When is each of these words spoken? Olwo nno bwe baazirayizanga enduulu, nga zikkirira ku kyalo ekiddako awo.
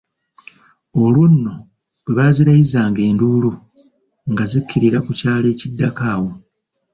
Olwo 1.03 1.25
nno 1.31 1.53
bwe 2.03 2.13
baazirayizanga 2.17 3.01
enduulu, 3.09 3.51
nga 4.31 4.43
zikkirira 4.51 4.99
ku 5.05 5.11
kyalo 5.19 5.45
ekiddako 5.53 6.01
awo. 6.13 6.29